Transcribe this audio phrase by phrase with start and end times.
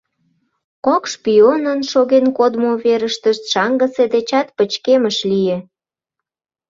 [0.85, 5.57] Кок шпионын шоген кодмо верыштышт шаҥгысе дечат пычкемыш лие.